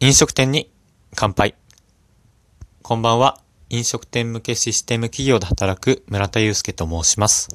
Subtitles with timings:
[0.00, 0.70] 飲食店に
[1.16, 1.56] 乾杯。
[2.82, 3.40] こんばんは。
[3.68, 7.48] 飲食店向けシステム企業で働く村田祐介と申します。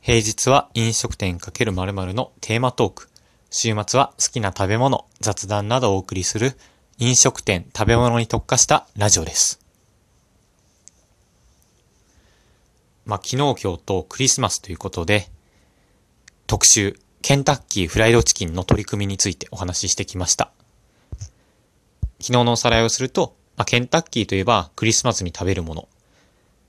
[0.00, 3.08] 平日は飲食店×〇〇のテーマトーク。
[3.50, 6.52] 週末は好きな食べ物、雑談などをお送りする
[6.98, 9.58] 飲食店食べ物に特化したラジオです。
[13.06, 15.26] まあ、昨日今日とクリスマスということで、
[16.46, 20.52] 特集、ケンタッキーフライドチキンの取り組みについてお話ししてきました。
[22.22, 25.88] 昨日のおさらいをすると、まあ、ケンタッキーといえばクリスマスに食べるもの。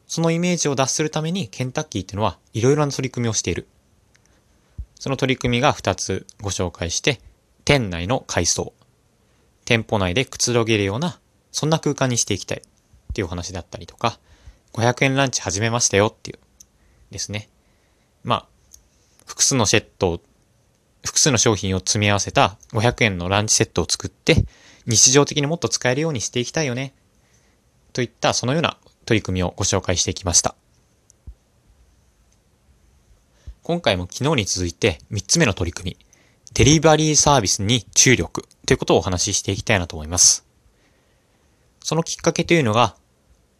[0.07, 3.67] そのイメージを脱するためにケンタッキーっていうのはいろいろな取り組みをしている。
[4.99, 7.19] その取り組みが2つご紹介して、
[7.65, 8.73] 店内の改装。
[9.65, 11.19] 店舗内でくつろげるような、
[11.51, 12.61] そんな空間にしていきたいっ
[13.13, 14.19] ていうお話だったりとか、
[14.73, 16.39] 500円ランチ始めましたよっていう
[17.11, 17.49] ですね。
[18.23, 18.45] まあ、
[19.25, 20.21] 複数のセットを、
[21.05, 24.45] 複数の商品を積み合わせた500円のランチセットを作って、
[24.85, 26.93] 日常的にもっと使えるようにしていきたいよね。
[27.93, 30.55] といったそのような取り組みをご紹介していきました。
[33.61, 36.05] 今回も昨日に続いて3つ目の取り組み、
[36.53, 40.45] デリバリーサービスに注力ということをお話ししていきたいなと思います。
[41.81, 42.95] そのきっかけというのが、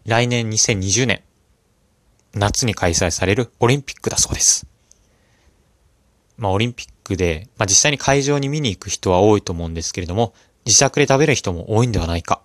[0.06, 1.24] 来年2020年、
[2.34, 4.68] 夏に開催されるオリンピックだそうです。
[6.38, 10.34] まあオリンピックで、まあ実際に会場に見に行く人は多いと思うんですけれども、
[10.66, 12.42] 自宅で食べる人も多いんではないか。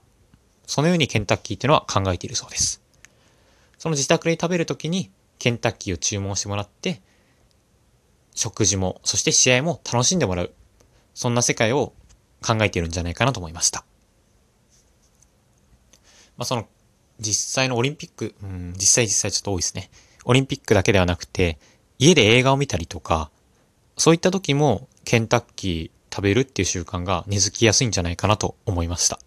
[0.67, 2.83] そのようにケンタッキーっていうのは考えているそうです。
[3.79, 7.01] その自宅で食べるときにケンタッキーを注文してもらって、
[8.35, 10.53] 食事も、そして試合も楽しんでもらう。
[11.15, 11.93] そんな世界を
[12.47, 13.85] 考えているんじゃないかなと思いました。
[16.37, 16.69] まあ、その、
[17.19, 19.91] 実際のオリンピック、うん、実際実際ちょっと多いですね。
[20.25, 21.59] オリンピックだけではなくて、
[21.99, 23.31] 家で映画を見たりとか、
[23.97, 29.21] そういった時もケンタッキー、食べるっていう習慣が根付きやすいんじゃないかなと思いました。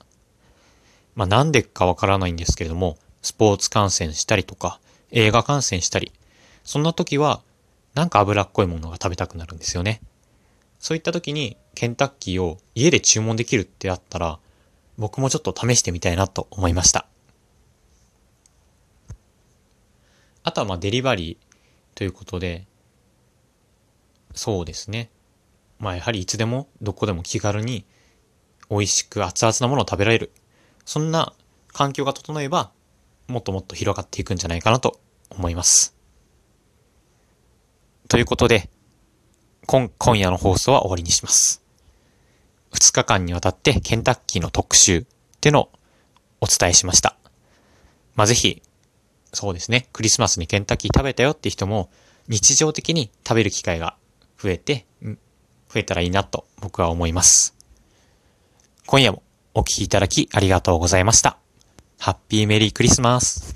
[1.16, 6.12] まあなんでかわからないんですけれども、スポーツ観戦したりとか、映画観戦したり、
[6.66, 7.42] そんな時は、
[7.94, 10.02] なんか脂っこいものが食べたくなるんですよね。
[10.80, 14.40] そういった時に、ケンタッキーを家で注文できるってあったら、
[14.98, 17.08] 僕もちょっと試してみたいなと思いました。
[20.44, 22.66] あとはまあデリバリーということで、
[24.36, 25.10] そうですね。
[25.82, 27.86] まあやはりいつでもどこでも気軽に
[28.70, 30.32] 美味しく熱々なものを食べられる。
[30.86, 31.34] そんな
[31.74, 32.72] 環境が整えば
[33.28, 35.00] もっともっと広がっていくんじゃないかなと
[35.30, 35.96] 思います。
[38.08, 38.70] ということで、
[39.66, 41.64] 今、今夜の放送は終わりにします。
[42.74, 45.06] 2日間にわたってケンタッキーの特集っ
[45.40, 45.70] てのを
[46.42, 47.16] お伝えしました。
[48.16, 48.62] まあ、ぜひ、
[49.34, 51.90] そうですね、クリスマスにケンタッキー食べたよって人も
[52.28, 53.96] 日常的に食べる機会が
[54.38, 54.86] 増えて、
[55.74, 57.56] 増えたらいいなと僕は思います。
[58.86, 59.24] 今夜も
[59.54, 61.38] お聴きいただきありがとうございました。
[61.98, 63.51] ハッピーメリークリスマス。